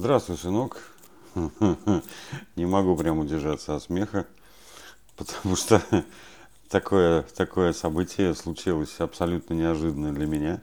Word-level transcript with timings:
Здравствуй, 0.00 0.38
сынок. 0.38 0.78
Не 2.56 2.64
могу 2.64 2.96
прям 2.96 3.18
удержаться 3.18 3.76
от 3.76 3.82
смеха, 3.82 4.26
потому 5.14 5.56
что 5.56 5.82
такое, 6.70 7.20
такое 7.36 7.74
событие 7.74 8.34
случилось 8.34 8.98
абсолютно 8.98 9.52
неожиданно 9.52 10.14
для 10.14 10.24
меня. 10.24 10.62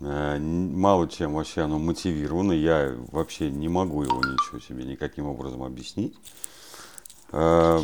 Э, 0.00 0.40
мало 0.40 1.08
чем 1.08 1.34
вообще 1.34 1.60
оно 1.60 1.78
мотивировано, 1.78 2.50
я 2.50 2.92
вообще 3.12 3.48
не 3.48 3.68
могу 3.68 4.02
его 4.02 4.16
ничего 4.16 4.58
себе 4.58 4.82
никаким 4.86 5.26
образом 5.26 5.62
объяснить. 5.62 6.16
Э, 7.30 7.78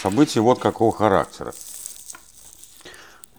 событие 0.00 0.40
вот 0.40 0.60
какого 0.60 0.92
характера. 0.92 1.52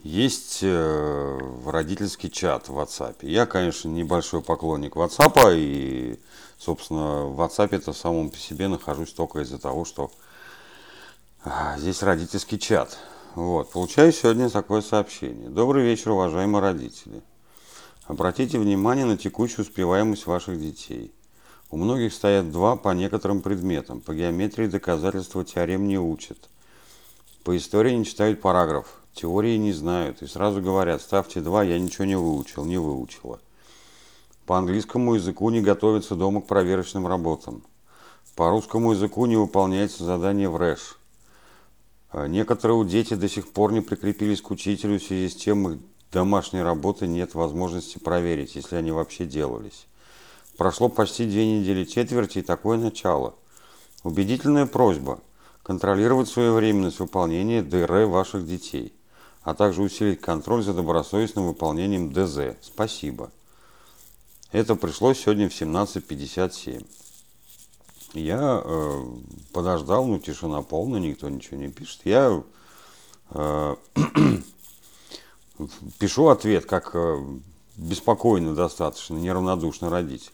Есть 0.04 0.60
э, 0.64 1.40
родительский 1.64 2.32
чат 2.32 2.70
в 2.70 2.80
WhatsApp. 2.80 3.18
Я, 3.22 3.46
конечно, 3.46 3.88
небольшой 3.88 4.42
поклонник 4.42 4.96
WhatsApp, 4.96 5.54
и, 5.56 6.20
собственно, 6.58 7.26
в 7.26 7.40
WhatsApp 7.40 7.70
это 7.76 7.94
самом 7.94 8.32
по 8.32 8.38
себе 8.38 8.68
нахожусь 8.68 9.14
только 9.14 9.42
из-за 9.42 9.60
того, 9.60 9.86
что 9.86 10.12
а, 11.44 11.78
здесь 11.78 12.02
родительский 12.02 12.58
чат. 12.58 12.98
Вот, 13.36 13.70
получаю 13.72 14.12
сегодня 14.12 14.50
такое 14.50 14.82
сообщение. 14.82 15.50
Добрый 15.50 15.84
вечер, 15.84 16.12
уважаемые 16.12 16.64
родители. 16.64 17.22
Обратите 18.06 18.58
внимание 18.58 19.06
на 19.06 19.18
текущую 19.18 19.66
успеваемость 19.66 20.26
ваших 20.26 20.60
детей. 20.60 21.14
У 21.70 21.78
многих 21.78 22.12
стоят 22.12 22.52
два 22.52 22.76
по 22.76 22.90
некоторым 22.90 23.44
предметам. 23.44 24.02
По 24.02 24.16
геометрии 24.16 24.66
доказательства 24.66 25.46
теорем 25.46 25.88
не 25.88 26.00
учат. 26.00 26.50
По 27.44 27.56
истории 27.56 27.94
не 27.94 28.04
читают 28.04 28.42
параграф 28.42 29.01
теории 29.14 29.58
не 29.58 29.74
знают 29.74 30.22
и 30.22 30.28
сразу 30.28 30.62
говорят, 30.62 31.02
ставьте 31.02 31.42
два, 31.42 31.64
я 31.64 31.80
ничего 31.80 32.06
не 32.06 32.18
выучил, 32.18 32.66
не 32.66 32.78
выучила. 32.78 33.40
По 34.46 34.58
английскому 34.58 35.16
языку 35.16 35.50
не 35.50 35.62
готовится 35.62 36.16
дома 36.16 36.42
к 36.42 36.48
проверочным 36.48 37.08
работам. 37.08 37.64
По 38.36 38.50
русскому 38.50 38.94
языку 38.94 39.26
не 39.26 39.36
выполняется 39.36 40.04
задание 40.04 40.50
в 40.50 40.58
РЭШ. 40.58 40.98
А 42.10 42.28
некоторые 42.28 42.84
дети 42.86 43.14
до 43.14 43.30
сих 43.30 43.52
пор 43.52 43.72
не 43.72 43.82
прикрепились 43.82 44.42
к 44.42 44.52
учителю 44.52 45.00
в 45.00 45.04
связи 45.04 45.30
с 45.30 45.36
тем, 45.36 45.70
их 45.70 45.80
домашней 46.12 46.62
работы 46.62 47.08
нет 47.08 47.36
возможности 47.36 48.00
проверить, 48.00 48.56
если 48.56 48.76
они 48.76 48.92
вообще 48.92 49.26
делались. 49.26 49.88
Прошло 50.58 50.90
почти 50.90 51.26
две 51.26 51.60
недели 51.60 51.86
четверти 51.86 52.40
и 52.40 52.44
такое 52.44 52.78
начало. 52.78 53.36
Убедительная 54.04 54.66
просьба– 54.66 55.20
контролировать 55.64 56.28
своевременность 56.28 57.00
выполнения 57.00 57.62
ДР 57.62 58.06
ваших 58.06 58.46
детей– 58.46 58.94
а 59.44 59.54
также 59.54 59.82
усилить 59.82 60.22
контроль 60.22 60.64
за 60.64 60.74
добросовестным 60.74 61.48
выполнением 61.48 62.12
ДЗ. 62.14 62.58
Спасибо. 62.62 63.32
Это 64.52 64.76
пришло 64.76 65.14
сегодня 65.14 65.50
в 65.50 65.54
17.57. 65.54 66.86
Я 68.14 68.62
э, 68.64 69.04
подождал, 69.54 70.06
ну 70.06 70.20
тишина 70.20 70.62
полная, 70.62 71.00
никто 71.00 71.30
ничего 71.30 71.58
не 71.58 71.70
пишет. 71.70 72.02
Я 72.04 72.44
э, 73.30 73.76
пишу 76.00 76.28
ответ, 76.28 76.66
как 76.66 76.92
э, 76.94 77.24
беспокойно 77.78 78.54
достаточно, 78.54 79.16
неравнодушно 79.16 79.90
родитель. 79.90 80.32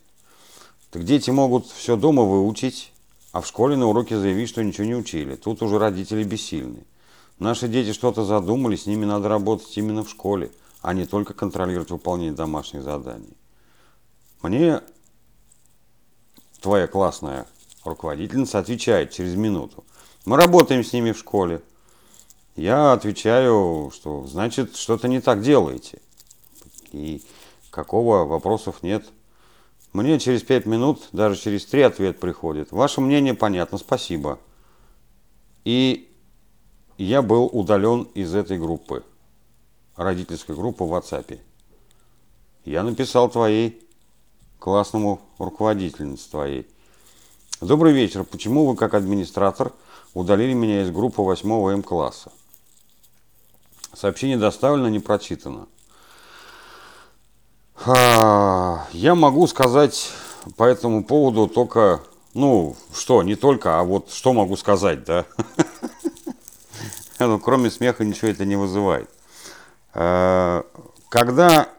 Так 0.89 1.03
дети 1.03 1.30
могут 1.30 1.67
все 1.67 1.95
дома 1.95 2.23
выучить, 2.23 2.92
а 3.31 3.42
в 3.42 3.47
школе 3.47 3.75
на 3.75 3.88
уроке 3.88 4.17
заявить, 4.17 4.49
что 4.49 4.64
ничего 4.64 4.88
не 4.88 4.95
учили. 4.95 5.36
Тут 5.36 5.61
уже 5.61 5.77
родители 5.77 6.23
бессильны. 6.23 6.83
Наши 7.39 7.67
дети 7.67 7.93
что-то 7.93 8.25
задумали, 8.25 8.75
с 8.75 8.88
ними 8.88 9.05
надо 9.05 9.30
работать 9.30 9.77
именно 9.77 10.03
в 10.03 10.09
школе, 10.09 10.52
а 10.81 10.93
не 10.93 11.05
только 11.05 11.33
контролировать 11.33 11.91
выполнение 11.91 12.33
домашних 12.33 12.83
заданий. 12.83 13.38
Мне 14.41 14.81
твоя 16.61 16.88
классная 16.88 17.45
руководительница 17.83 18.59
отвечает 18.59 19.11
через 19.11 19.35
минуту. 19.35 19.83
Мы 20.25 20.35
работаем 20.38 20.83
с 20.83 20.93
ними 20.93 21.11
в 21.11 21.17
школе. 21.17 21.61
Я 22.55 22.93
отвечаю, 22.93 23.92
что 23.93 24.26
значит 24.26 24.76
что-то 24.76 25.08
не 25.08 25.21
так 25.21 25.42
делаете. 25.42 26.02
И 26.92 27.23
какого 27.70 28.26
вопросов 28.26 28.81
нет. 28.81 29.05
Мне 29.93 30.20
через 30.20 30.42
пять 30.42 30.65
минут, 30.65 31.08
даже 31.11 31.39
через 31.39 31.65
три 31.65 31.83
ответ 31.83 32.20
приходит. 32.20 32.71
Ваше 32.71 32.99
мнение 32.99 33.36
понятно, 33.36 33.77
спасибо. 33.77 34.39
И 35.64 36.07
я 36.97 37.21
был 37.21 37.45
удален 37.45 38.08
из 38.13 38.33
этой 38.33 38.58
группы, 38.58 39.03
родительской 39.95 40.55
группы 40.55 40.83
в 40.83 40.93
WhatsApp. 40.93 41.39
Я 42.65 42.83
написал 42.83 43.30
твоей 43.30 43.81
классному 44.59 45.21
руководительнице 45.37 46.30
твоей. 46.30 46.67
Добрый 47.61 47.93
вечер. 47.93 48.23
Почему 48.23 48.65
вы 48.65 48.75
как 48.75 48.93
администратор 48.93 49.71
удалили 50.13 50.53
меня 50.53 50.81
из 50.83 50.91
группы 50.91 51.21
8 51.21 51.49
М 51.71 51.83
класса? 51.83 52.31
Сообщение 53.93 54.37
доставлено, 54.37 54.89
не 54.89 54.99
прочитано. 54.99 55.67
Я 57.85 59.15
могу 59.15 59.47
сказать 59.47 60.11
по 60.55 60.64
этому 60.64 61.03
поводу 61.03 61.47
только, 61.47 62.02
ну, 62.33 62.75
что, 62.93 63.23
не 63.23 63.35
только, 63.35 63.79
а 63.79 63.83
вот 63.83 64.11
что 64.11 64.33
могу 64.33 64.58
сказать, 64.58 65.03
да? 65.05 65.25
Ну, 67.26 67.39
кроме 67.39 67.72
смеха 67.72 68.05
ничего 68.05 68.28
это 68.30 68.45
не 68.45 68.55
вызывает. 68.55 69.10
Э, 69.94 70.61
когда 71.10 71.70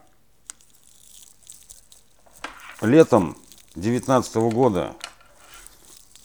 летом 2.81 3.37
2019 3.75 4.34
года 4.53 4.97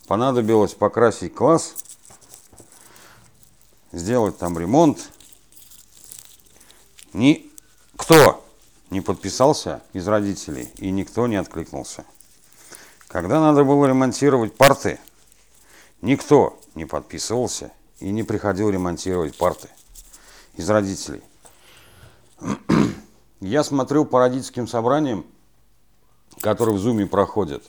понадобилось 0.08 0.74
покрасить 0.74 1.36
класс, 1.36 1.76
сделать 3.92 4.38
там 4.40 4.58
ремонт, 4.58 5.10
никто 7.14 8.44
не 8.90 9.02
подписался 9.02 9.84
из 9.94 10.08
родителей 10.08 10.72
и 10.78 10.90
никто 10.90 11.28
не 11.28 11.36
откликнулся. 11.36 12.06
Когда 13.08 13.40
надо 13.40 13.64
было 13.64 13.86
ремонтировать 13.86 14.56
парты, 14.56 15.00
никто 16.02 16.60
не 16.74 16.86
подписывался 16.86 17.72
и 18.04 18.12
не 18.12 18.24
приходил 18.24 18.70
ремонтировать 18.70 19.36
парты 19.38 19.70
из 20.56 20.70
родителей. 20.70 21.22
Я 23.40 23.64
смотрю 23.64 24.04
по 24.04 24.20
родительским 24.20 24.68
собраниям, 24.68 25.26
которые 26.42 26.76
в 26.76 26.80
Зуме 26.80 27.08
проходят. 27.08 27.64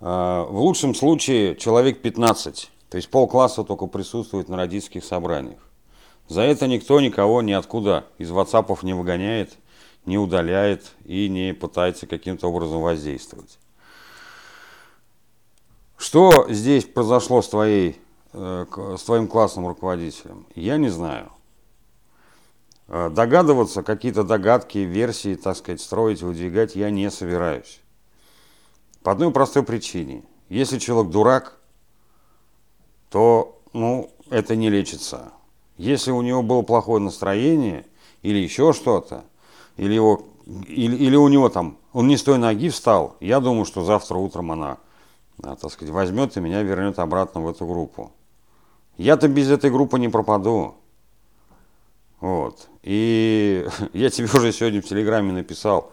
А, 0.00 0.44
в 0.44 0.58
лучшем 0.58 0.94
случае 0.94 1.56
человек 1.56 2.02
15, 2.02 2.70
то 2.90 2.96
есть 2.98 3.08
полкласса 3.08 3.64
только 3.64 3.86
присутствует 3.86 4.50
на 4.50 4.58
родительских 4.58 5.02
собраниях. 5.02 5.60
За 6.28 6.42
это 6.42 6.66
никто 6.66 7.00
никого 7.00 7.40
ниоткуда 7.40 8.04
из 8.18 8.30
WhatsApp 8.30 8.78
не 8.82 8.92
выгоняет, 8.92 9.56
не 10.04 10.18
удаляет 10.18 10.92
и 11.06 11.30
не 11.30 11.54
пытается 11.54 12.06
каким-то 12.06 12.48
образом 12.48 12.82
воздействовать. 12.82 13.58
Что 15.96 16.46
здесь 16.50 16.84
произошло 16.84 17.40
с 17.40 17.48
твоей 17.48 17.98
с 18.34 19.02
твоим 19.04 19.28
классным 19.28 19.66
руководителем? 19.66 20.46
Я 20.54 20.76
не 20.76 20.88
знаю. 20.88 21.30
Э, 22.88 23.10
догадываться, 23.10 23.82
какие-то 23.82 24.24
догадки, 24.24 24.78
версии, 24.78 25.36
так 25.36 25.56
сказать, 25.56 25.80
строить, 25.80 26.22
выдвигать 26.22 26.76
я 26.76 26.90
не 26.90 27.10
собираюсь. 27.10 27.80
По 29.02 29.12
одной 29.12 29.30
простой 29.30 29.62
причине. 29.62 30.22
Если 30.48 30.78
человек 30.78 31.10
дурак, 31.10 31.58
то 33.10 33.60
ну, 33.72 34.10
это 34.30 34.56
не 34.56 34.70
лечится. 34.70 35.32
Если 35.76 36.10
у 36.10 36.22
него 36.22 36.42
было 36.42 36.62
плохое 36.62 37.02
настроение 37.02 37.86
или 38.22 38.38
еще 38.38 38.72
что-то, 38.72 39.24
или, 39.76 39.92
его, 39.94 40.26
или, 40.46 40.96
или 40.96 41.16
у 41.16 41.28
него 41.28 41.48
там, 41.48 41.78
он 41.92 42.06
не 42.06 42.16
с 42.16 42.22
той 42.22 42.38
ноги 42.38 42.68
встал, 42.68 43.16
я 43.20 43.40
думаю, 43.40 43.64
что 43.64 43.84
завтра 43.84 44.16
утром 44.16 44.52
она, 44.52 44.78
так 45.42 45.70
сказать, 45.70 45.92
возьмет 45.92 46.36
и 46.36 46.40
меня 46.40 46.62
вернет 46.62 46.98
обратно 46.98 47.40
в 47.40 47.48
эту 47.48 47.66
группу. 47.66 48.12
Я-то 48.96 49.28
без 49.28 49.50
этой 49.50 49.70
группы 49.70 49.98
не 49.98 50.08
пропаду. 50.08 50.76
Вот. 52.20 52.68
И 52.82 53.66
я 53.92 54.10
тебе 54.10 54.26
уже 54.26 54.52
сегодня 54.52 54.80
в 54.80 54.86
Телеграме 54.86 55.32
написал, 55.32 55.92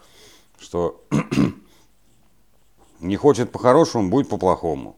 что 0.58 1.04
не 3.00 3.16
хочет 3.16 3.50
по-хорошему, 3.50 4.08
будет 4.10 4.28
по-плохому. 4.28 4.96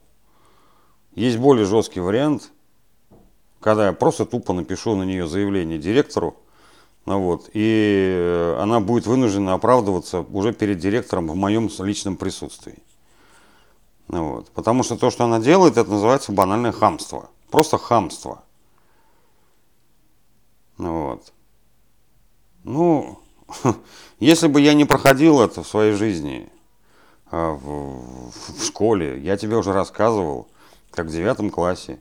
Есть 1.15 1.37
более 1.37 1.65
жесткий 1.65 2.01
вариант, 2.01 2.51
когда 3.61 3.87
я 3.87 3.93
просто 3.93 4.25
тупо 4.25 4.53
напишу 4.53 4.95
на 4.95 5.03
нее 5.03 5.27
заявление 5.27 5.79
директору, 5.79 6.35
ну 7.05 7.19
вот, 7.19 7.49
и 7.53 8.55
она 8.59 8.79
будет 8.79 9.07
вынуждена 9.07 9.53
оправдываться 9.53 10.21
уже 10.21 10.53
перед 10.53 10.79
директором 10.79 11.27
в 11.27 11.35
моем 11.35 11.69
личном 11.79 12.17
присутствии. 12.17 12.77
Ну 14.07 14.33
вот, 14.33 14.49
потому 14.51 14.83
что 14.83 14.97
то, 14.97 15.09
что 15.09 15.23
она 15.23 15.39
делает, 15.39 15.77
это 15.77 15.89
называется 15.89 16.31
банальное 16.31 16.71
хамство. 16.71 17.29
Просто 17.55 17.77
хамство. 17.77 18.43
Вот. 20.77 21.31
Ну, 22.65 23.19
если 24.19 24.49
бы 24.49 24.59
я 24.59 24.73
не 24.73 24.83
проходил 24.83 25.39
это 25.39 25.63
в 25.63 25.67
своей 25.69 25.93
жизни, 25.93 26.51
а, 27.31 27.51
в, 27.53 28.29
в 28.57 28.61
школе. 28.61 29.21
Я 29.21 29.37
тебе 29.37 29.55
уже 29.55 29.71
рассказывал, 29.71 30.49
как 30.91 31.05
в 31.05 31.11
девятом 31.11 31.49
классе, 31.49 31.97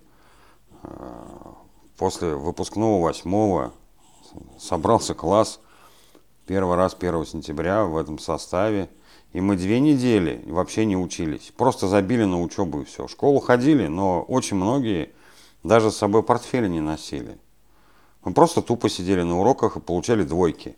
а, 0.82 1.54
после 1.98 2.34
выпускного 2.34 3.00
восьмого, 3.00 3.72
собрался 4.58 5.14
класс 5.14 5.60
первый 6.48 6.76
раз 6.76 6.96
1 6.98 7.26
сентября 7.26 7.84
в 7.84 7.96
этом 7.96 8.18
составе. 8.18 8.90
И 9.32 9.40
мы 9.40 9.54
две 9.54 9.78
недели 9.78 10.42
вообще 10.46 10.84
не 10.84 10.96
учились. 10.96 11.52
Просто 11.56 11.86
забили 11.86 12.24
на 12.24 12.42
учебу 12.42 12.80
и 12.80 12.84
все. 12.84 13.06
В 13.06 13.10
школу 13.12 13.38
ходили, 13.38 13.86
но 13.86 14.20
очень 14.22 14.56
многие 14.56 15.12
даже 15.64 15.90
с 15.90 15.96
собой 15.96 16.22
портфели 16.22 16.68
не 16.68 16.80
носили. 16.80 17.38
Мы 18.22 18.32
просто 18.32 18.62
тупо 18.62 18.88
сидели 18.88 19.22
на 19.22 19.40
уроках 19.40 19.76
и 19.76 19.80
получали 19.80 20.22
двойки. 20.22 20.76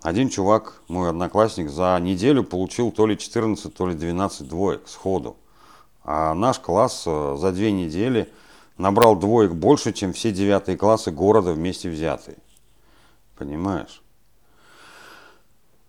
Один 0.00 0.28
чувак, 0.28 0.80
мой 0.88 1.10
одноклассник, 1.10 1.68
за 1.68 1.98
неделю 2.00 2.44
получил 2.44 2.92
то 2.92 3.06
ли 3.06 3.18
14, 3.18 3.74
то 3.74 3.86
ли 3.86 3.94
12 3.94 4.48
двоек 4.48 4.88
сходу. 4.88 5.36
А 6.04 6.34
наш 6.34 6.60
класс 6.60 7.02
э, 7.06 7.36
за 7.38 7.50
две 7.50 7.72
недели 7.72 8.32
набрал 8.78 9.16
двоек 9.16 9.52
больше, 9.52 9.92
чем 9.92 10.12
все 10.12 10.30
девятые 10.30 10.76
классы 10.76 11.10
города 11.10 11.52
вместе 11.52 11.90
взятые. 11.90 12.36
Понимаешь? 13.36 14.02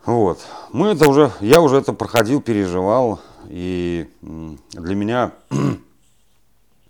Вот. 0.05 0.39
Мы 0.71 0.87
это 0.89 1.07
уже, 1.07 1.31
я 1.41 1.61
уже 1.61 1.77
это 1.77 1.93
проходил, 1.93 2.41
переживал, 2.41 3.19
и 3.47 4.09
для 4.21 4.95
меня 4.95 5.33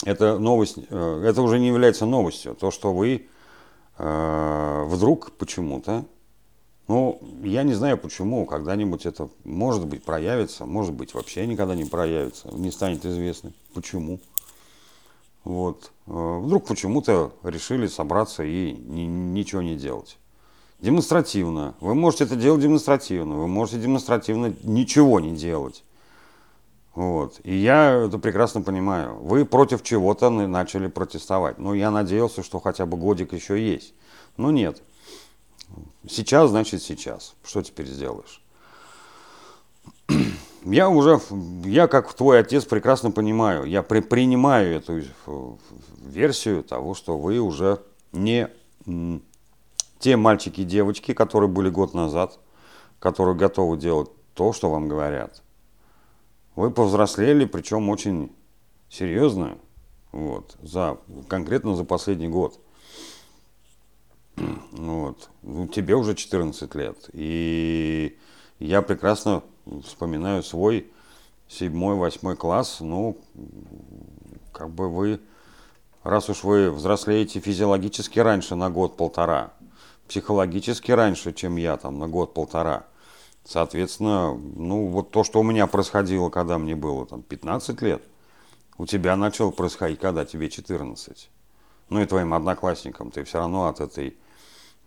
это 0.07 0.39
новость, 0.39 0.77
э, 0.89 1.23
это 1.25 1.41
уже 1.41 1.59
не 1.59 1.67
является 1.67 2.05
новостью. 2.05 2.55
То, 2.55 2.71
что 2.71 2.93
вы 2.93 3.27
э, 3.97 4.83
вдруг 4.87 5.33
почему-то 5.33 6.05
ну, 6.87 7.19
я 7.43 7.63
не 7.63 7.73
знаю 7.73 7.97
почему, 7.97 8.45
когда-нибудь 8.45 9.05
это, 9.05 9.27
может 9.43 9.85
быть, 9.85 10.05
проявится, 10.05 10.65
может 10.65 10.93
быть, 10.93 11.13
вообще 11.13 11.45
никогда 11.45 11.75
не 11.75 11.83
проявится, 11.83 12.47
не 12.53 12.71
станет 12.71 13.05
известно, 13.05 13.51
почему. 13.73 14.21
Вот. 15.43 15.91
Э, 16.07 16.39
вдруг 16.41 16.65
почему-то 16.65 17.33
решили 17.43 17.87
собраться 17.87 18.43
и 18.43 18.71
ни, 18.71 19.01
ничего 19.01 19.61
не 19.61 19.75
делать. 19.75 20.17
Демонстративно. 20.79 21.75
Вы 21.81 21.95
можете 21.95 22.23
это 22.23 22.37
делать 22.37 22.61
демонстративно, 22.61 23.35
вы 23.35 23.47
можете 23.49 23.79
демонстративно 23.79 24.53
ничего 24.63 25.19
не 25.19 25.35
делать. 25.35 25.83
Вот. 26.97 27.39
И 27.43 27.53
я 27.55 27.91
это 27.91 28.17
прекрасно 28.17 28.63
понимаю. 28.63 29.17
Вы 29.17 29.45
против 29.45 29.83
чего-то 29.83 30.31
начали 30.31 30.87
протестовать. 30.87 31.59
Но 31.59 31.75
я 31.75 31.91
надеялся, 31.91 32.41
что 32.41 32.59
хотя 32.59 32.87
бы 32.87 32.97
годик 32.97 33.33
еще 33.33 33.63
есть. 33.63 33.93
Но 34.35 34.49
нет. 34.49 34.81
Сейчас, 36.09 36.49
значит, 36.49 36.81
сейчас. 36.81 37.35
Что 37.45 37.61
теперь 37.61 37.85
сделаешь? 37.85 38.41
Я 40.63 40.89
уже, 40.89 41.21
я 41.63 41.87
как 41.87 42.13
твой 42.13 42.39
отец 42.39 42.65
прекрасно 42.65 43.11
понимаю, 43.11 43.63
я 43.63 43.83
при, 43.83 44.01
принимаю 44.01 44.75
эту 44.75 45.01
версию 46.01 46.61
того, 46.63 46.93
что 46.93 47.17
вы 47.17 47.39
уже 47.39 47.79
не 48.11 48.49
те 49.99 50.17
мальчики 50.17 50.61
и 50.61 50.65
девочки, 50.65 51.13
которые 51.13 51.49
были 51.49 51.69
год 51.69 51.93
назад, 51.93 52.37
которые 52.99 53.37
готовы 53.37 53.77
делать 53.77 54.09
то, 54.33 54.51
что 54.51 54.69
вам 54.69 54.89
говорят. 54.89 55.41
Вы 56.57 56.71
повзрослели, 56.71 57.45
причем 57.45 57.87
очень 57.87 58.31
серьезно, 58.89 59.59
вот, 60.11 60.57
за, 60.63 60.97
конкретно 61.27 61.75
за 61.75 61.83
последний 61.83 62.29
год. 62.29 62.59
Вот. 64.71 65.29
Ну, 65.43 65.67
тебе 65.67 65.93
уже 65.93 66.15
14 66.15 66.73
лет. 66.73 66.97
И 67.13 68.17
я 68.57 68.81
прекрасно 68.81 69.43
вспоминаю 69.85 70.41
свой 70.41 70.91
седьмой, 71.47 71.95
восьмой 71.95 72.35
класс. 72.35 72.77
Ну, 72.79 73.19
как 74.51 74.71
бы 74.71 74.89
вы, 74.89 75.19
раз 76.01 76.27
уж 76.27 76.43
вы 76.43 76.71
взрослеете 76.71 77.39
физиологически 77.39 78.17
раньше 78.17 78.55
на 78.55 78.71
год-полтора, 78.71 79.53
психологически 80.07 80.91
раньше, 80.91 81.33
чем 81.33 81.57
я, 81.57 81.77
там, 81.77 81.99
на 81.99 82.07
год-полтора, 82.07 82.87
соответственно, 83.47 84.33
ну, 84.33 84.87
вот 84.87 85.11
то, 85.11 85.23
что 85.23 85.39
у 85.39 85.43
меня 85.43 85.67
происходило, 85.67 86.29
когда 86.29 86.57
мне 86.57 86.75
было 86.75 87.05
там 87.05 87.21
15 87.21 87.81
лет, 87.81 88.03
у 88.77 88.85
тебя 88.85 89.15
начало 89.15 89.51
происходить, 89.51 89.99
когда 89.99 90.25
тебе 90.25 90.49
14. 90.49 91.29
Ну 91.89 92.01
и 92.01 92.05
твоим 92.05 92.33
одноклассникам 92.33 93.11
ты 93.11 93.23
все 93.23 93.39
равно 93.39 93.67
от 93.67 93.79
этой 93.79 94.17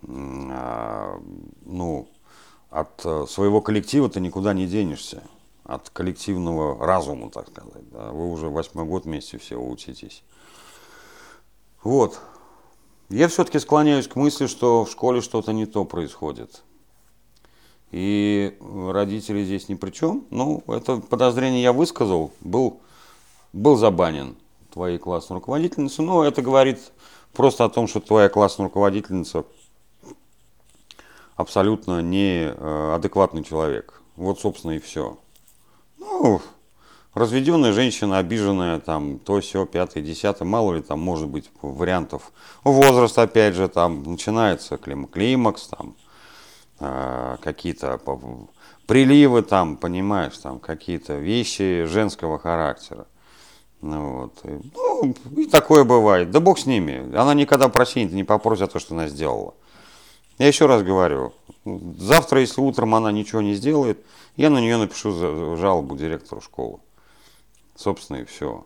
а, 0.06 1.20
ну, 1.64 2.08
от 2.70 3.04
э, 3.04 3.26
своего 3.28 3.60
коллектива 3.60 4.08
ты 4.08 4.20
никуда 4.20 4.52
не 4.54 4.66
денешься. 4.66 5.22
От 5.64 5.90
коллективного 5.90 6.84
разума, 6.84 7.30
так 7.30 7.48
сказать. 7.48 7.88
Да. 7.90 8.10
Вы 8.10 8.30
уже 8.30 8.48
восьмой 8.48 8.86
год 8.86 9.04
вместе 9.04 9.38
все 9.38 9.56
учитесь. 9.56 10.24
Вот. 11.82 12.18
Я 13.08 13.28
все-таки 13.28 13.58
склоняюсь 13.58 14.08
к 14.08 14.16
мысли, 14.16 14.46
что 14.46 14.84
в 14.84 14.90
школе 14.90 15.20
что-то 15.20 15.52
не 15.52 15.66
то 15.66 15.84
происходит. 15.84 16.62
И 17.90 18.56
родители 18.60 19.42
здесь 19.44 19.69
ни 19.69 19.75
при 19.75 19.90
чем. 19.90 20.25
Ну, 20.31 20.62
это 20.69 20.98
подозрение 20.98 21.62
я 21.62 21.72
высказал, 21.72 22.32
был, 22.40 22.81
был 23.52 23.76
забанен 23.76 24.37
твоей 24.72 24.98
классной 24.98 25.37
руководительницей. 25.37 26.04
Но 26.04 26.25
это 26.25 26.42
говорит 26.42 26.92
просто 27.32 27.64
о 27.64 27.69
том, 27.69 27.88
что 27.88 28.00
твоя 28.00 28.28
классная 28.28 28.66
руководительница 28.66 29.44
абсолютно 31.37 32.00
неадекватный 32.02 33.42
человек. 33.42 34.00
Вот, 34.16 34.38
собственно, 34.38 34.72
и 34.72 34.78
все. 34.78 35.19
Ну, 35.98 36.40
разведенная 37.14 37.72
женщина, 37.72 38.19
обиженная, 38.19 38.78
там, 38.78 39.19
то, 39.19 39.40
все, 39.40 39.66
пятое, 39.66 40.02
десятое, 40.02 40.46
мало 40.46 40.75
ли 40.75 40.82
там 40.82 41.00
может 41.00 41.28
быть 41.28 41.50
вариантов. 41.62 42.31
Возраст, 42.62 43.19
опять 43.19 43.54
же, 43.54 43.69
там, 43.69 44.02
начинается 44.04 44.76
клим, 44.76 45.06
климакс, 45.06 45.69
там, 45.69 45.96
э, 46.81 47.37
какие-то 47.43 48.00
приливы, 48.87 49.43
там, 49.43 49.77
понимаешь, 49.77 50.37
там, 50.38 50.59
какие-то 50.59 51.15
вещи 51.15 51.85
женского 51.85 52.38
характера. 52.38 53.06
Ну, 53.82 54.23
вот. 54.23 54.41
ну, 54.44 55.15
и 55.37 55.47
такое 55.47 55.85
бывает. 55.85 56.31
Да 56.31 56.41
бог 56.41 56.59
с 56.59 56.67
ними. 56.67 57.15
Она 57.17 57.35
никогда 57.35 57.69
прощения 57.69 58.12
не 58.12 58.25
попросит 58.25 58.61
за 58.61 58.67
то, 58.67 58.79
что 58.79 58.94
она 58.94 59.09
сделала. 59.09 59.55
Я 60.38 60.49
еще 60.49 60.67
раз 60.67 60.82
говорю, 60.82 61.32
завтра, 61.99 62.41
если 62.41 62.61
утром 62.61 62.94
она 62.94 63.12
ничего 63.12 63.43
не 63.43 63.55
сделает, 63.55 64.05
я 64.37 64.50
на 64.50 64.59
нее 64.59 64.77
напишу 64.77 65.56
жалобу 65.56 65.97
директору 65.97 66.41
школы. 66.41 66.79
Собственно, 67.77 68.19
и 68.19 68.25
все. 68.25 68.65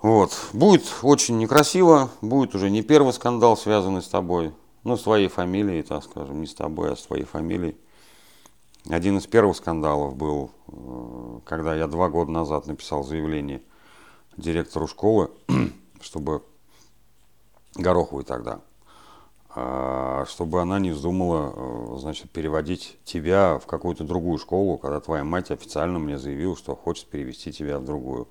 Вот. 0.00 0.32
Будет 0.52 0.84
очень 1.02 1.38
некрасиво, 1.38 2.10
будет 2.20 2.54
уже 2.54 2.70
не 2.70 2.82
первый 2.82 3.12
скандал, 3.12 3.56
связанный 3.56 4.02
с 4.02 4.08
тобой, 4.08 4.52
ну, 4.86 4.96
с 4.96 5.02
твоей 5.02 5.28
фамилией, 5.28 5.82
так 5.82 6.04
скажем, 6.04 6.40
не 6.40 6.46
с 6.46 6.54
тобой, 6.54 6.92
а 6.92 6.96
с 6.96 7.02
твоей 7.02 7.24
фамилией. 7.24 7.76
Один 8.88 9.18
из 9.18 9.26
первых 9.26 9.56
скандалов 9.56 10.16
был, 10.16 10.52
э, 10.68 11.40
когда 11.44 11.74
я 11.74 11.88
два 11.88 12.08
года 12.08 12.30
назад 12.30 12.68
написал 12.68 13.02
заявление 13.02 13.62
директору 14.36 14.86
школы, 14.86 15.30
чтобы 16.00 16.42
Гороховой 17.74 18.22
тогда, 18.22 18.60
а, 19.50 20.24
чтобы 20.28 20.62
она 20.62 20.78
не 20.78 20.92
вздумала, 20.92 21.52
э, 21.54 21.96
значит, 21.98 22.30
переводить 22.30 22.96
тебя 23.04 23.58
в 23.58 23.66
какую-то 23.66 24.04
другую 24.04 24.38
школу, 24.38 24.78
когда 24.78 25.00
твоя 25.00 25.24
мать 25.24 25.50
официально 25.50 25.98
мне 25.98 26.16
заявила, 26.16 26.56
что 26.56 26.76
хочет 26.76 27.08
перевести 27.08 27.52
тебя 27.52 27.80
в 27.80 27.84
другую 27.84 28.28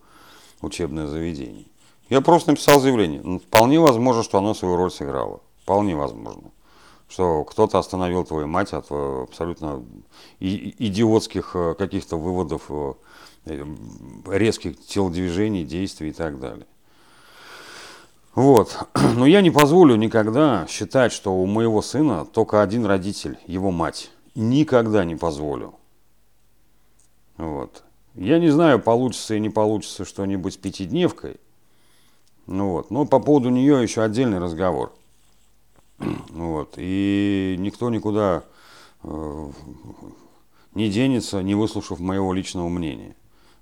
учебное 0.61 1.07
заведение. 1.07 1.65
Я 2.09 2.21
просто 2.21 2.51
написал 2.51 2.79
заявление. 2.79 3.39
Вполне 3.39 3.79
возможно, 3.79 4.23
что 4.23 4.37
оно 4.37 4.53
свою 4.53 4.77
роль 4.77 4.91
сыграло. 4.91 5.41
Вполне 5.65 5.95
возможно. 5.95 6.51
Что 7.09 7.43
кто-то 7.43 7.79
остановил 7.79 8.23
твою 8.23 8.45
мать 8.45 8.71
от 8.71 8.85
э, 8.91 9.23
абсолютно 9.27 9.83
идиотских 10.39 11.55
э, 11.55 11.73
каких-то 11.75 12.17
выводов, 12.17 12.69
резких 14.27 14.79
телодвижений, 14.85 15.65
действий 15.65 16.09
и 16.09 16.13
так 16.13 16.39
далее. 16.39 16.67
Вот. 18.35 18.77
Но 19.15 19.25
я 19.25 19.41
не 19.41 19.49
позволю 19.49 19.95
никогда 19.95 20.67
считать, 20.69 21.11
что 21.11 21.33
у 21.33 21.47
моего 21.47 21.81
сына 21.81 22.25
только 22.25 22.61
один 22.61 22.85
родитель, 22.85 23.39
его 23.47 23.71
мать. 23.71 24.11
Никогда 24.35 25.03
не 25.03 25.15
позволю. 25.15 25.73
Вот. 27.37 27.83
Я 28.13 28.37
не 28.37 28.49
знаю, 28.49 28.79
получится 28.79 29.33
и 29.33 29.39
не 29.39 29.49
получится 29.49 30.05
что-нибудь 30.05 30.53
с 30.53 30.57
пятидневкой. 30.57 31.37
Ну 32.45 32.69
вот. 32.69 32.91
Но 32.91 33.05
по 33.05 33.19
поводу 33.19 33.49
нее 33.49 33.81
еще 33.81 34.03
отдельный 34.03 34.37
разговор. 34.37 34.93
Вот. 36.29 36.73
И 36.77 37.55
никто 37.59 37.89
никуда 37.89 38.43
э, 39.03 39.51
не 40.73 40.89
денется, 40.89 41.41
не 41.41 41.55
выслушав 41.55 41.99
моего 41.99 42.33
личного 42.33 42.69
мнения. 42.69 43.15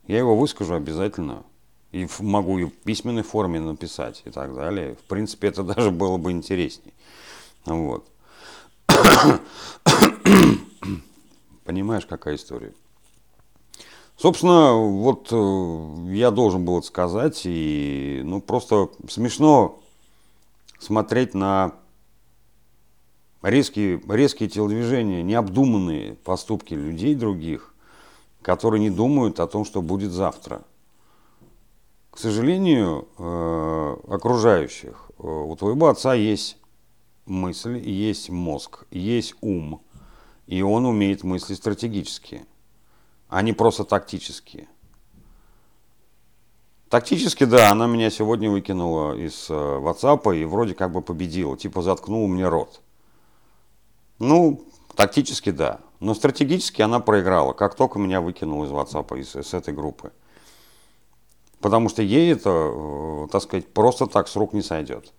Я 0.08 0.18
его 0.18 0.36
выскажу 0.36 0.74
обязательно 0.74 1.44
и 1.92 2.08
могу 2.20 2.58
и 2.58 2.66
в 2.66 2.72
письменной 2.72 3.24
форме 3.24 3.60
написать 3.60 4.24
и 4.26 4.32
так 4.32 4.54
далее. 4.56 4.96
В 4.96 5.04
принципе, 5.04 5.48
это 5.48 5.64
даже 5.76 5.92
было 5.92 6.18
бы 6.18 6.32
интересней. 6.32 6.94
Вот. 7.66 8.08
Понимаешь, 11.64 12.06
какая 12.06 12.36
история? 12.36 12.74
Собственно, 14.18 14.74
вот 14.74 15.30
э, 15.32 16.14
я 16.14 16.32
должен 16.32 16.66
был 16.66 16.80
это 16.80 16.88
сказать, 16.88 17.42
и 17.46 18.22
ну 18.24 18.42
просто 18.42 18.90
смешно 19.10 19.80
смотреть 20.80 21.34
на 21.34 21.74
резкие, 23.44 24.02
резкие 24.08 24.50
телодвижения, 24.50 25.22
необдуманные 25.22 26.16
поступки 26.16 26.74
людей 26.74 27.14
других, 27.16 27.74
которые 28.42 28.80
не 28.80 28.90
думают 28.90 29.40
о 29.40 29.48
том, 29.48 29.66
что 29.66 29.82
будет 29.82 30.12
завтра. 30.12 30.64
К 32.10 32.18
сожалению, 32.18 33.08
э, 33.18 33.98
окружающих, 34.08 35.12
э, 35.18 35.24
у 35.24 35.56
твоего 35.56 35.90
отца 35.90 36.14
есть 36.14 36.58
мысль, 37.26 37.78
есть 37.78 38.30
мозг, 38.30 38.86
есть 38.92 39.36
ум, 39.42 39.82
и 40.46 40.62
он 40.62 40.86
умеет 40.86 41.24
мыслить 41.24 41.58
стратегически, 41.58 42.46
а 43.30 43.42
не 43.42 43.54
просто 43.54 43.84
тактически. 43.84 44.68
Тактически, 46.90 47.46
да, 47.46 47.72
она 47.72 47.88
меня 47.88 48.12
сегодня 48.12 48.52
выкинула 48.52 49.16
из 49.16 49.50
э, 49.50 49.54
WhatsApp 49.54 50.38
и 50.38 50.46
вроде 50.46 50.76
как 50.76 50.92
бы 50.92 51.02
победила, 51.02 51.58
типа 51.58 51.82
заткнула 51.82 52.28
мне 52.28 52.48
рот. 52.48 52.82
Ну, 54.24 54.66
тактически, 54.96 55.52
да. 55.52 55.80
Но 56.00 56.14
стратегически 56.14 56.82
она 56.82 57.00
проиграла, 57.00 57.54
как 57.54 57.76
только 57.76 58.00
меня 58.00 58.22
выкинула 58.22 58.66
из 58.66 58.72
WhatsApp, 58.72 59.20
из, 59.20 59.36
из 59.36 59.54
этой 59.54 59.74
группы. 59.74 60.12
Потому 61.60 61.90
что 61.90 62.02
ей 62.02 62.32
это, 62.32 62.50
э, 62.50 63.28
так 63.32 63.42
сказать, 63.42 63.68
просто 63.74 64.08
так 64.08 64.28
с 64.28 64.36
рук 64.36 64.54
не 64.54 64.62
сойдет. 64.62 65.14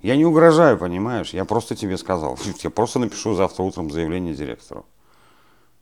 Я 0.00 0.16
не 0.16 0.24
угрожаю, 0.24 0.78
понимаешь? 0.78 1.32
Я 1.32 1.44
просто 1.44 1.76
тебе 1.76 1.96
сказал. 1.96 2.38
Я 2.62 2.70
просто 2.70 2.98
напишу 2.98 3.34
завтра 3.34 3.62
утром 3.62 3.90
заявление 3.90 4.34
директору. 4.34 4.86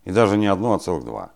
И 0.04 0.11
даже 0.11 0.37
не 0.37 0.47
одно, 0.47 0.75
а 0.75 0.78
целых 0.78 1.04
два. 1.04 1.32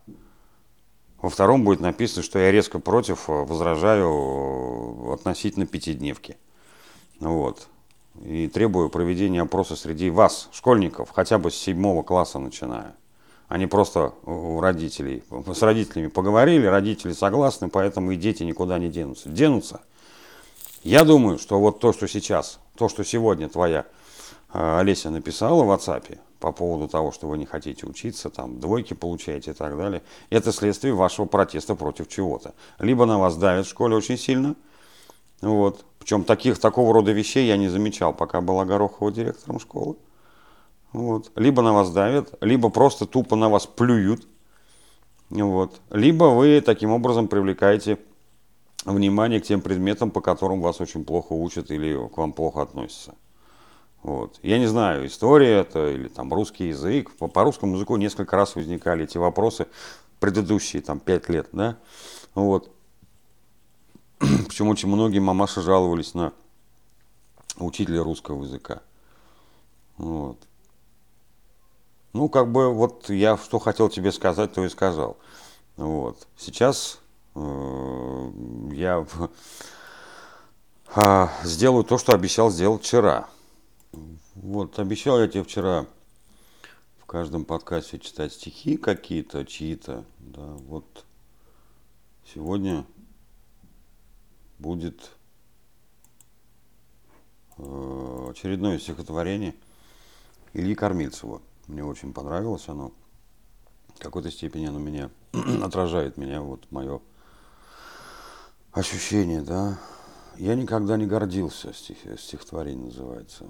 Во 1.20 1.30
втором 1.30 1.64
будет 1.64 1.80
написано, 1.80 2.22
что 2.22 2.38
я 2.38 2.50
резко 2.50 2.78
против, 2.78 3.28
э, 3.28 3.32
возражаю 3.32 4.08
э, 4.08 5.14
относительно 5.14 5.66
пятидневки. 5.66 6.36
Вот. 7.20 7.68
И 8.22 8.48
требую 8.48 8.90
проведения 8.90 9.42
опроса 9.42 9.76
среди 9.76 10.08
вас, 10.10 10.48
школьников, 10.52 11.10
хотя 11.10 11.38
бы 11.38 11.50
с 11.50 11.56
седьмого 11.56 12.02
класса 12.02 12.38
начиная. 12.38 12.94
А 13.48 13.58
не 13.58 13.66
просто 13.66 14.14
у 14.24 14.60
родителей. 14.60 15.22
С 15.52 15.62
родителями 15.62 16.06
поговорили, 16.06 16.66
родители 16.66 17.12
согласны, 17.12 17.68
поэтому 17.68 18.12
и 18.12 18.16
дети 18.16 18.42
никуда 18.42 18.78
не 18.78 18.88
денутся. 18.88 19.28
Денутся. 19.28 19.80
Я 20.82 21.04
думаю, 21.04 21.38
что 21.38 21.58
вот 21.58 21.80
то, 21.80 21.92
что 21.92 22.06
сейчас, 22.06 22.60
то, 22.76 22.88
что 22.88 23.04
сегодня 23.04 23.48
твоя 23.48 23.86
э, 24.52 24.78
Олеся 24.78 25.10
написала 25.10 25.64
в 25.64 25.70
WhatsApp, 25.70 26.18
по 26.44 26.52
поводу 26.52 26.88
того, 26.88 27.10
что 27.10 27.26
вы 27.26 27.38
не 27.38 27.46
хотите 27.46 27.86
учиться, 27.86 28.28
там, 28.28 28.60
двойки 28.60 28.92
получаете 28.92 29.52
и 29.52 29.54
так 29.54 29.78
далее, 29.78 30.02
это 30.28 30.52
следствие 30.52 30.92
вашего 30.92 31.24
протеста 31.24 31.74
против 31.74 32.06
чего-то. 32.08 32.52
Либо 32.78 33.06
на 33.06 33.18
вас 33.18 33.36
давят 33.36 33.66
в 33.66 33.70
школе 33.70 33.96
очень 33.96 34.18
сильно, 34.18 34.54
вот, 35.40 35.86
причем 36.04 36.24
таких, 36.24 36.58
такого 36.58 36.92
рода 36.92 37.12
вещей 37.12 37.46
я 37.46 37.56
не 37.56 37.68
замечал, 37.68 38.12
пока 38.12 38.42
была 38.42 38.66
Горохова 38.66 39.10
директором 39.10 39.58
школы. 39.58 39.96
Вот. 40.92 41.32
Либо 41.34 41.62
на 41.62 41.72
вас 41.72 41.90
давят, 41.90 42.34
либо 42.42 42.68
просто 42.68 43.06
тупо 43.06 43.36
на 43.36 43.48
вас 43.48 43.66
плюют. 43.66 44.26
Вот. 45.30 45.80
Либо 45.88 46.24
вы 46.24 46.60
таким 46.60 46.90
образом 46.90 47.26
привлекаете 47.26 47.98
внимание 48.84 49.40
к 49.40 49.44
тем 49.44 49.62
предметам, 49.62 50.10
по 50.10 50.20
которым 50.20 50.60
вас 50.60 50.78
очень 50.78 51.06
плохо 51.06 51.32
учат 51.32 51.70
или 51.70 51.96
к 52.08 52.18
вам 52.18 52.34
плохо 52.34 52.60
относятся. 52.60 53.14
Вот. 54.02 54.38
Я 54.42 54.58
не 54.58 54.66
знаю, 54.66 55.06
история 55.06 55.60
это 55.60 55.90
или 55.90 56.08
там 56.08 56.34
русский 56.34 56.68
язык. 56.68 57.12
По, 57.16 57.28
по 57.28 57.44
русскому 57.44 57.76
языку 57.76 57.96
несколько 57.96 58.36
раз 58.36 58.56
возникали 58.56 59.04
эти 59.04 59.16
вопросы 59.16 59.68
предыдущие 60.20 60.82
там 60.82 61.00
пять 61.00 61.30
лет, 61.30 61.48
да. 61.52 61.78
Вот. 62.34 62.73
Почему 64.46 64.70
очень 64.70 64.88
многие 64.88 65.18
мамаши 65.18 65.60
жаловались 65.60 66.14
на 66.14 66.32
учителя 67.56 68.02
русского 68.02 68.42
языка. 68.44 68.82
Вот. 69.96 70.38
Ну, 72.12 72.28
как 72.28 72.50
бы 72.50 72.72
вот 72.72 73.10
я 73.10 73.36
что 73.36 73.58
хотел 73.58 73.88
тебе 73.88 74.12
сказать, 74.12 74.52
то 74.52 74.64
и 74.64 74.68
сказал. 74.68 75.16
Вот. 75.76 76.26
Сейчас 76.36 77.00
э, 77.34 78.30
я 78.72 79.06
э, 80.94 81.28
сделаю 81.44 81.84
то, 81.84 81.98
что 81.98 82.14
обещал 82.14 82.50
сделать 82.50 82.82
вчера. 82.82 83.28
Вот, 84.34 84.78
обещал 84.78 85.20
я 85.20 85.28
тебе 85.28 85.44
вчера 85.44 85.86
в 86.98 87.06
каждом 87.06 87.44
подкасте 87.44 87.98
читать 87.98 88.32
стихи 88.32 88.76
какие-то, 88.76 89.44
чьи-то. 89.44 90.04
Да, 90.18 90.46
вот 90.66 91.04
сегодня 92.32 92.84
будет 94.74 95.12
э, 97.58 98.26
очередное 98.30 98.78
стихотворение 98.78 99.54
Ильи 100.52 100.74
Кормильцева. 100.74 101.40
Мне 101.68 101.84
очень 101.84 102.12
понравилось 102.12 102.68
оно. 102.68 102.92
В 103.94 104.00
какой-то 104.00 104.30
степени 104.30 104.66
оно 104.66 104.78
меня 104.78 105.10
отражает 105.62 106.16
меня, 106.16 106.42
вот 106.42 106.70
мое 106.72 107.00
ощущение, 108.72 109.42
да. 109.42 109.78
Я 110.36 110.56
никогда 110.56 110.96
не 110.96 111.06
гордился, 111.06 111.72
стих, 111.72 111.98
стихотворение 112.18 112.86
называется. 112.86 113.46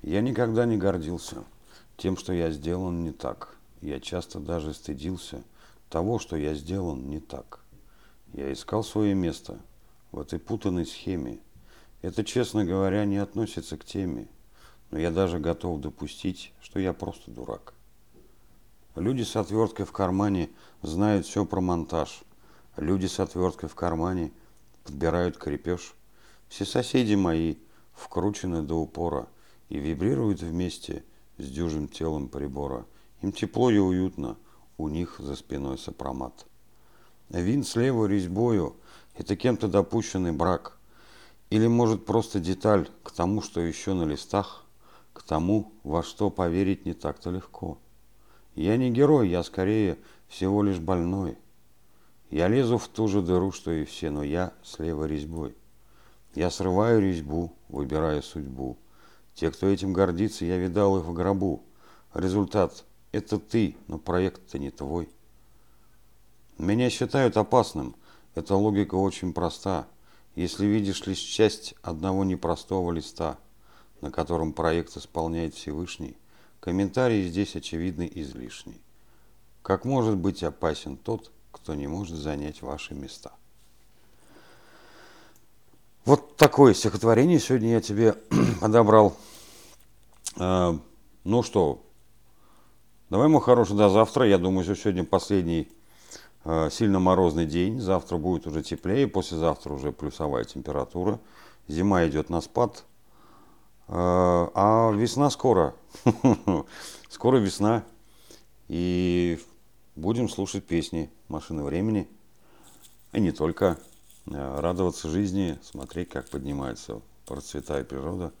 Я 0.00 0.22
никогда 0.22 0.64
не 0.64 0.78
гордился 0.78 1.44
тем, 1.98 2.16
что 2.16 2.32
я 2.32 2.50
сделан 2.50 3.04
не 3.04 3.12
так. 3.12 3.56
Я 3.82 4.00
часто 4.00 4.40
даже 4.40 4.72
стыдился 4.72 5.42
того, 5.90 6.18
что 6.18 6.36
я 6.36 6.54
сделан 6.54 7.08
не 7.08 7.20
так. 7.20 7.63
Я 8.34 8.52
искал 8.52 8.84
свое 8.84 9.14
место 9.14 9.58
в 10.12 10.20
этой 10.20 10.38
путанной 10.38 10.84
схеме. 10.84 11.38
Это, 12.02 12.22
честно 12.22 12.66
говоря, 12.66 13.06
не 13.06 13.16
относится 13.16 13.78
к 13.78 13.84
теме, 13.86 14.28
но 14.90 14.98
я 14.98 15.10
даже 15.10 15.38
готов 15.38 15.80
допустить, 15.80 16.52
что 16.60 16.78
я 16.78 16.92
просто 16.92 17.30
дурак. 17.30 17.72
Люди 18.94 19.22
с 19.22 19.36
отверткой 19.36 19.86
в 19.86 19.92
кармане 19.92 20.50
знают 20.82 21.24
все 21.24 21.46
про 21.46 21.62
монтаж. 21.62 22.24
Люди 22.76 23.06
с 23.06 23.18
отверткой 23.18 23.70
в 23.70 23.74
кармане 23.74 24.30
подбирают 24.84 25.38
крепеж. 25.38 25.94
Все 26.48 26.66
соседи 26.66 27.14
мои 27.14 27.56
вкручены 27.94 28.60
до 28.62 28.74
упора– 28.74 29.28
и 29.68 29.78
вибрируют 29.78 30.40
вместе 30.40 31.04
с 31.38 31.48
дюжим 31.48 31.88
телом 31.88 32.28
прибора. 32.28 32.86
Им 33.22 33.32
тепло 33.32 33.70
и 33.70 33.78
уютно, 33.78 34.36
у 34.78 34.88
них 34.88 35.16
за 35.18 35.36
спиной 35.36 35.78
сопромат. 35.78 36.46
Вин 37.30 37.64
слева 37.64 38.06
резьбою– 38.06 38.76
это 39.16 39.36
кем-то 39.36 39.68
допущенный 39.68 40.32
брак. 40.32 40.76
Или, 41.50 41.66
может, 41.66 42.04
просто 42.04 42.40
деталь 42.40 42.88
к 43.02 43.12
тому, 43.12 43.42
что 43.42 43.60
еще 43.60 43.94
на 43.94 44.04
листах, 44.04 44.64
к 45.12 45.22
тому, 45.22 45.72
во 45.84 46.02
что 46.02 46.30
поверить 46.30 46.84
не 46.84 46.94
так-то 46.94 47.30
легко. 47.30 47.78
Я 48.54 48.76
не 48.76 48.90
герой, 48.90 49.28
я 49.28 49.42
скорее 49.42 49.98
всего 50.28 50.62
лишь 50.62 50.78
больной. 50.78 51.38
Я 52.30 52.48
лезу 52.48 52.78
в 52.78 52.88
ту 52.88 53.08
же 53.08 53.22
дыру, 53.22 53.52
что 53.52 53.70
и 53.72 53.84
все, 53.84 54.10
но 54.10 54.22
я 54.22 54.52
слева 54.62 55.04
резьбой. 55.04 55.56
Я 56.34 56.50
срываю 56.50 57.00
резьбу, 57.00 57.52
выбирая 57.68 58.20
судьбу. 58.22 58.76
Те, 59.34 59.50
кто 59.50 59.68
этим 59.68 59.92
гордится, 59.92 60.44
я 60.44 60.56
видал 60.56 60.98
их 60.98 61.04
в 61.04 61.12
гробу. 61.12 61.62
Результат– 62.12 62.84
это 63.12 63.38
ты, 63.38 63.76
но 63.86 63.98
проект-то 63.98 64.58
не 64.58 64.70
твой. 64.70 65.08
Меня 66.58 66.88
считают 66.88 67.36
опасным. 67.36 67.96
Эта 68.34 68.54
логика 68.54 68.94
очень 68.94 69.32
проста. 69.32 69.86
Если 70.36 70.66
видишь 70.66 71.06
лишь 71.06 71.18
часть 71.18 71.74
одного 71.82 72.24
непростого 72.24 72.92
листа, 72.92 73.38
на 74.00 74.10
котором 74.10 74.52
проект 74.52 74.96
исполняет 74.96 75.54
Всевышний, 75.54 76.16
комментарий 76.60 77.28
здесь, 77.28 77.56
очевидно, 77.56 78.02
излишний. 78.02 78.80
Как 79.62 79.84
может 79.84 80.16
быть 80.16 80.42
опасен 80.42 80.96
тот, 80.96 81.30
кто 81.50 81.74
не 81.74 81.86
может 81.86 82.16
занять 82.16 82.62
ваши 82.62 82.94
места? 82.94 83.32
Вот 86.04 86.36
такое 86.36 86.74
стихотворение 86.74 87.40
сегодня 87.40 87.72
я 87.72 87.80
тебе 87.80 88.12
подобрал. 88.60 89.16
А, 90.36 90.78
ну 91.24 91.42
что, 91.42 91.82
давай, 93.08 93.28
мой 93.28 93.40
хороший, 93.40 93.76
до 93.76 93.88
завтра. 93.88 94.26
Я 94.26 94.38
думаю, 94.38 94.64
что 94.64 94.76
сегодня 94.76 95.04
последний 95.04 95.72
сильно 96.70 96.98
морозный 96.98 97.46
день. 97.46 97.80
Завтра 97.80 98.16
будет 98.16 98.46
уже 98.46 98.62
теплее, 98.62 99.08
послезавтра 99.08 99.72
уже 99.72 99.92
плюсовая 99.92 100.44
температура. 100.44 101.18
Зима 101.68 102.06
идет 102.06 102.28
на 102.30 102.40
спад. 102.40 102.84
А, 103.88 104.50
а 104.54 104.92
весна 104.92 105.30
скоро. 105.30 105.74
Скоро 107.08 107.38
весна. 107.38 107.84
И 108.68 109.40
будем 109.96 110.28
слушать 110.28 110.64
песни 110.64 111.10
«Машины 111.28 111.62
времени». 111.62 112.08
И 113.12 113.20
не 113.20 113.32
только. 113.32 113.78
Э, 114.26 114.60
радоваться 114.60 115.08
жизни, 115.08 115.58
смотреть, 115.62 116.08
как 116.08 116.28
поднимается, 116.30 117.02
процветает 117.26 117.88
природа, 117.88 118.32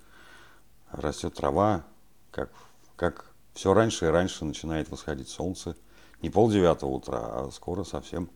растет 0.90 1.34
трава, 1.34 1.84
как, 2.30 2.50
как 2.96 3.26
все 3.52 3.74
раньше 3.74 4.06
и 4.06 4.08
раньше 4.08 4.46
начинает 4.46 4.90
восходить 4.90 5.28
солнце. 5.28 5.76
Не 6.24 6.30
пол 6.30 6.50
девятого 6.50 6.88
утра, 6.88 7.18
а 7.20 7.50
скоро 7.52 7.84
совсем 7.84 8.30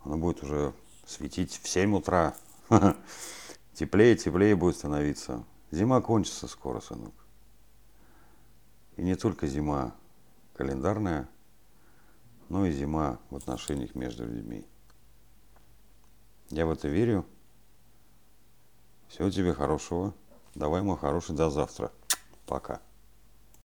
оно 0.00 0.16
будет 0.16 0.42
уже 0.42 0.72
светить 1.06 1.60
в 1.62 1.68
7 1.68 1.94
утра. 1.94 2.34
Теплее, 3.74 4.16
теплее 4.16 4.56
будет 4.56 4.76
становиться. 4.76 5.44
Зима 5.70 6.00
кончится 6.00 6.48
скоро, 6.48 6.80
сынок. 6.80 7.12
И 8.96 9.02
не 9.02 9.14
только 9.14 9.46
зима 9.46 9.94
календарная, 10.54 11.28
но 12.48 12.64
и 12.64 12.72
зима 12.72 13.18
в 13.28 13.36
отношениях 13.36 13.94
между 13.94 14.26
людьми. 14.26 14.66
Я 16.48 16.64
в 16.64 16.70
это 16.70 16.88
верю. 16.88 17.26
Всего 19.08 19.30
тебе 19.30 19.52
хорошего. 19.52 20.14
Давай, 20.54 20.80
мой 20.80 20.96
хороший, 20.96 21.36
до 21.36 21.50
завтра. 21.50 21.92
Пока. 22.46 22.80